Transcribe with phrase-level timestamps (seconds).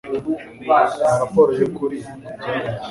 [0.63, 0.79] Mpa
[1.19, 2.69] raporo yukuri kubyabaye.